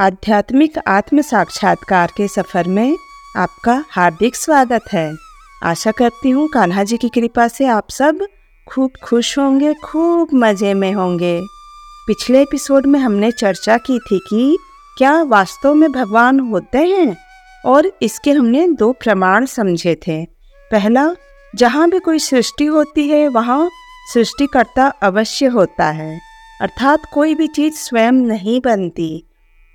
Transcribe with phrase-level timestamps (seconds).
[0.00, 2.96] आध्यात्मिक आत्म साक्षात्कार के सफ़र में
[3.36, 5.14] आपका हार्दिक स्वागत है।
[5.62, 8.26] आशा करती हूँ कान्हा जी की कृपा से आप सब
[8.68, 11.40] खूब खुश होंगे, खूब मज़े में होंगे।
[12.06, 14.58] पिछले एपिसोड में हमने चर्चा की थी कि
[14.98, 17.16] क्या वास्तव में भगवान होते हैं?
[17.66, 20.24] और इसके हमने दो प्रमाण समझे थे।
[20.72, 21.14] पहला,
[21.56, 23.70] जहाँ भी कोई सृष्टि होती है, वहाँ
[24.12, 26.20] सृष्टिकर्ता अवश्य होता है।
[26.60, 29.26] अर्थात कोई भी चीज़ स्वयं नहीं बनती।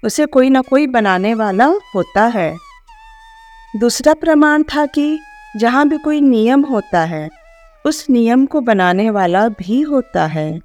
[0.06, 2.56] उसे कोई ना कोई बनाने वाला होता है।
[3.76, 5.20] दूसरा प्रमाण था कि
[5.58, 7.30] जहाँ भी कोई नियम होता है,
[7.86, 10.60] उस नियम को बनाने वाला भी होता है।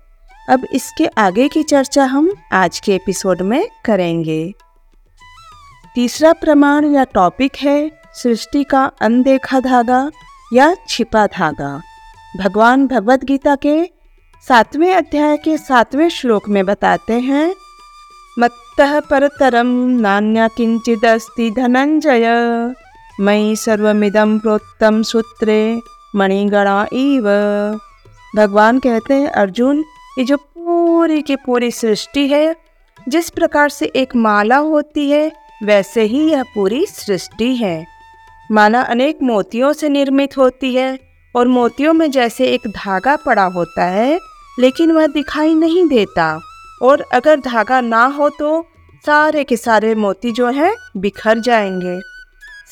[0.49, 4.53] अब इसके आगे की चर्चा हम आज के एपिसोड में करेंगे।
[5.95, 10.11] तीसरा प्रमाण या टॉपिक है सृष्टि का अनदेखा धागा
[10.53, 11.81] या छिपा धागा।
[12.39, 13.91] भगवान भगवत गीता के
[14.49, 17.55] सातवें अध्याय के सातवें श्लोक में बताते हैं
[18.39, 19.67] मत्तः परतरम
[20.01, 22.27] नान्या किंचिदस्ति धनंजय
[23.21, 25.81] मई सर्वमिदम प्रोत्तम सूत्रे
[26.17, 27.25] मणिगणा इव।
[28.37, 29.85] भगवान कहते हैं, अर्जुन,
[30.19, 32.57] ये जो पूरी की पूरी सृष्टि है,
[33.09, 37.87] जिस प्रकार से एक माला होती है, वैसे ही यह पूरी सृष्टि है।
[38.53, 40.99] माला अनेक मोतियों से निर्मित होती है,
[41.37, 44.19] और मोतियों में जैसे एक धागा पड़ा होता है,
[44.59, 46.41] लेकिन वह दिखाई नहीं देता।
[46.83, 48.67] और अगर धागा ना हो तो
[49.07, 52.01] सारे के सारे मोती जो हैं बिखर जाएँगे।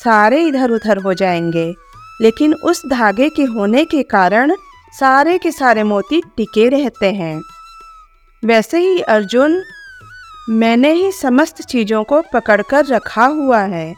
[0.03, 1.75] सारे इधर उधर हो जाएँगे।
[2.21, 4.55] लेकिन उस धागे के होने के कारण
[4.99, 7.41] सारे के सारे मोती टिके रहते हैं।
[8.45, 9.63] वैसे ही अर्जुन,
[10.49, 13.95] मैंने ही समस्त चीज़ों को पकड़कर रखा हुआ है।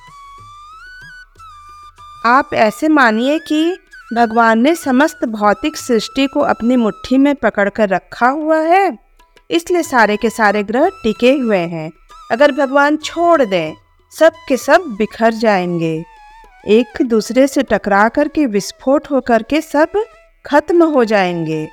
[2.26, 3.78] आप ऐसे मानिए कि
[4.14, 9.11] भगवान ने समस्त भौतिक सृष्टि को अपनी मुट्ठी में पकड़कर रखा हुआ है।
[9.52, 11.92] इसलिए सारे के सारे ग्रह टिके हुए हैं।
[12.32, 13.74] अगर भगवान छोड़ दें,
[14.20, 16.06] सब के सब बिखर जाएँगे।
[16.68, 19.88] एक दूसरे से टकरा करके विस्फोट होकर के सब
[20.46, 21.68] खत्म हो जाएँगे।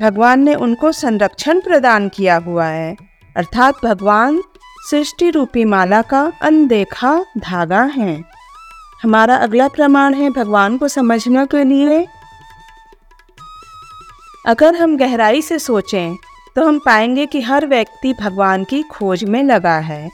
[0.00, 2.96] भगवान ने उनको संरक्षण प्रदान किया हुआ है।
[3.36, 4.42] अर्थात भगवान
[4.90, 8.24] सृष्टि रूपी माला का अनदेखा धागा है।
[9.02, 12.06] हमारा अगला प्रमाण है भगवान को समझने के लिए।
[14.46, 16.16] अगर हम गहराई से सोचें
[16.56, 20.10] तो हम पाएँगे कि हर व्यक्ति भगवान की खोज में लगा है।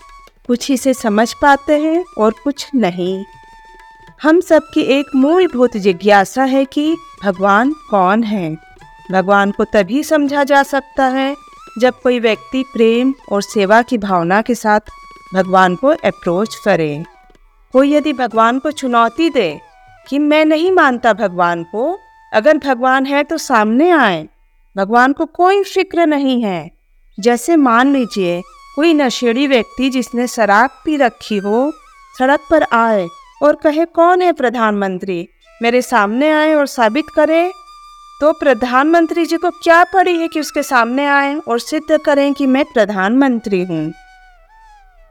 [0.47, 3.25] कुछ इसे समझ पाते हैं और कुछ नहीं।
[4.23, 8.57] हम सबकी एक मूलभूत जिज्ञासा है कि भगवान कौन है।
[9.13, 11.35] भगवान को तभी समझा जा सकता है
[11.79, 14.81] जब कोई व्यक्ति प्रेम और सेवा की भावना के साथ
[15.35, 17.05] भगवान को अप्रोच करे।
[17.73, 19.61] कोई यदि भगवान को चुनौती दे
[20.09, 21.99] कि मैं नहीं मानता भगवान को,
[22.33, 24.27] अगर भगवान है तो सामने आए।
[24.77, 26.71] भगवान को कोई फ़िक्र नहीं है।
[27.19, 28.41] जैसे मान लीजिए,
[28.77, 31.73] कोई नशेड़ी व्यक्ति जिसने शराब पी रखी हो,
[32.19, 33.07] सड़क पर आए
[33.43, 35.29] और कहे, कौन है प्रधानमंत्री?
[35.63, 37.53] मेरे सामने आए और साबित करे।
[38.21, 42.47] तो प्रधानमंत्री जी को क्या पड़ी है कि उसके सामने आए और सिद्ध करें कि
[42.47, 43.93] मैं प्रधानमंत्री हूँ।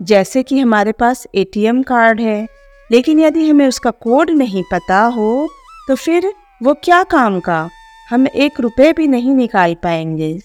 [0.01, 2.47] जैसे कि हमारे पास एटीएम कार्ड है,
[2.91, 5.47] लेकिन यदि हमें उसका कोड नहीं पता हो
[5.87, 6.33] तो फिर
[6.63, 7.69] वो क्या काम का?
[8.09, 10.39] हम एक रुपए भी नहीं निकाल पाएँगे।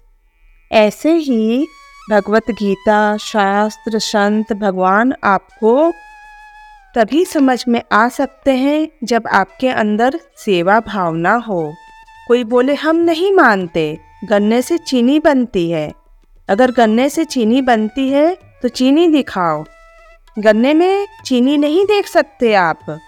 [0.73, 1.67] ऐसे ही
[2.11, 5.93] भगवत गीता, शास्त्र, संत, भगवान आपको
[6.95, 11.73] तभी समझ में आ सकते हैं जब आपके अंदर सेवा भावना हो।
[12.29, 15.93] कोई बोले, हम नहीं मानते, गन्ने से चीनी बनती है।
[16.49, 19.65] अगर गन्ने से चीनी बनती है तो चीनी दिखाओ।
[20.39, 22.99] गन्ने में चीनी नहीं देख सकते आप।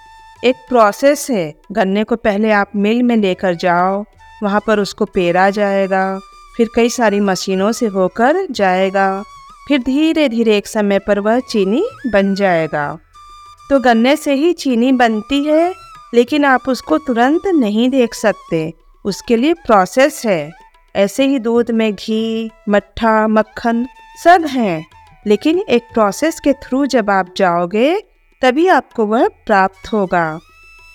[0.44, 4.04] एक प्रोसेस है, गन्ने को पहले आप मिल में लेकर जाओ
[4.42, 6.20] वहाँ पर उसको पेरा जाएगा,
[6.56, 9.22] फिर कई सारी मशीनों से होकर जाएगा,
[9.69, 12.98] फिर धीरे धीरे एक समय पर वह चीनी बन जाएगा।
[13.70, 15.75] तो गन्ने से ही चीनी बनती है,
[16.14, 20.52] लेकिन आप उसको तुरंत नहीं देख सकते। उसके लिए प्रोसेस है।
[20.97, 23.86] ऐसे ही दूध में घी, मट्ठा, मक्खन
[24.25, 24.86] सब हैं।
[25.26, 28.00] लेकिन एक प्रोसेस के थ्रू जब आप जाओगे,
[28.43, 30.38] तभी आपको वह प्राप्त होगा।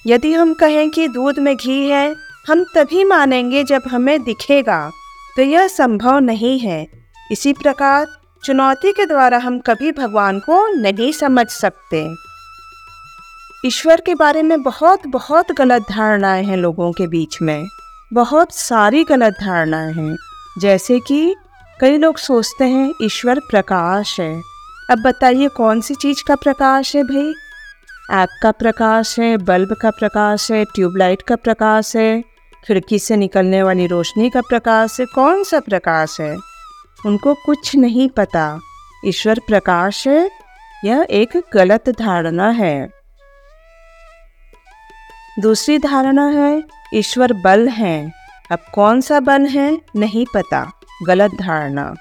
[0.07, 4.91] यदि हम कहें कि दूध में घी है हम तभी मानेंगे जब हमें दिखेगा।
[5.35, 6.87] तो यह संभव नहीं है।
[7.31, 8.07] इसी प्रकार,
[8.43, 12.15] चुनौती के द्वारा हम कभी भगवान को नहीं समझ सकते।
[13.65, 17.67] ईश्वर के बारे में बहुत बहुत गलत धारणाएँ हैं लोगों के बीच में।
[18.13, 20.17] बहुत सारी गलत धारणाएँ हैं।
[20.57, 21.35] जैसे कि,
[21.81, 24.41] कई लोग सोचते हैं ईश्वर प्रकाश है।
[24.91, 27.33] अब बताइए कौन सी चीज़ का प्रकाश है भाई?
[28.21, 32.36] ऐप का प्रकाश है, बल्ब का प्रकाश है, ट्यूबलाइट का प्रकाश है।
[32.67, 36.37] खिड़की से निकलने वाली रोशनी का प्रकाश कौन सा प्रकाश है?
[37.05, 38.59] उनको कुछ नहीं पता।
[39.05, 40.31] ईश्वर प्रकाश है,
[40.85, 42.89] यह एक गलत धारणा है।
[45.39, 48.11] दूसरी धारणा है, ईश्वर बल है।
[48.51, 51.93] अब कौन सा बल है, नहीं पता। गलत धारणा।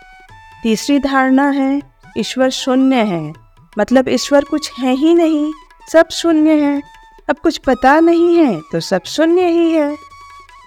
[0.62, 1.82] तीसरी धारणा है,
[2.18, 3.32] ईश्वर शून्य है।
[3.78, 5.52] मतलब ईश्वर कुछ है ही नहीं,
[5.92, 6.82] सब शून्य है।
[7.30, 10.15] अब कुछ पता नहीं है तो सब शून्य ही है।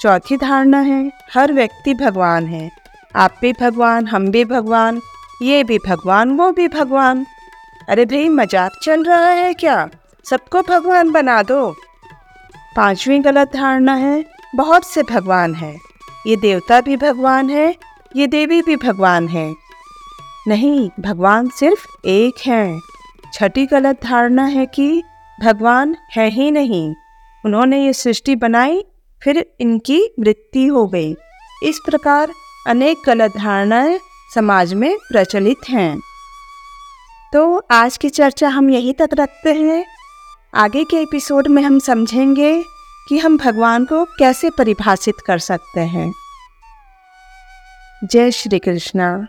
[0.01, 2.72] चौथी धारणा है, हर व्यक्ति भगवान है।
[3.16, 5.01] आप भी भगवान, हम भी भगवान,
[5.42, 7.25] ये भी भगवान, वो भी भगवान।
[7.90, 9.90] अरे भाई मज़ाक चल रहा है क्या?
[10.30, 11.75] सबको भगवान बना दो।
[12.75, 14.25] पांचवी गलत धारणा है,
[14.56, 15.80] बहुत से भगवान हैं।
[16.28, 17.75] ये देवता भी भगवान है,
[18.16, 19.54] ये देवी भी भगवान है।
[20.48, 22.80] नहीं, भगवान सिर्फ़ एक है।
[23.34, 25.04] छठी गलत धारणा है कि
[25.44, 26.96] भगवान है ही नहीं।
[27.46, 28.84] उन्होंने ये सृष्टि बनाई
[29.24, 31.16] फिर इनकी मृत्यु हो गई।
[31.63, 32.31] इस प्रकार
[32.68, 34.00] अनेक गलत धारणाएँ
[34.36, 36.00] समाज में प्रचलित हैं।
[37.33, 39.86] तो आज की चर्चा हम यहीं तक रखते हैं।
[40.56, 42.63] आगे के एपिसोड में हम समझेंगे
[43.10, 46.13] कि हम भगवान को कैसे परिभाषित कर सकते हैं।
[48.04, 49.27] जय श्री कृष्णा।